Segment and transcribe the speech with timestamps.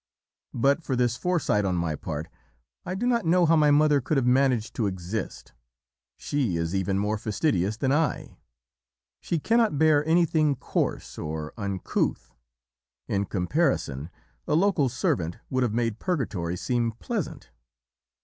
[0.55, 2.27] But for this foresight on my part,
[2.87, 5.53] I do not know how my mother could have managed to exist.
[6.17, 8.39] "She is even more fastidious than I.
[9.19, 12.33] She cannot bear anything coarse or uncouth
[13.07, 14.09] in comparison
[14.47, 17.51] a local servant would have made purgatory seem pleasant.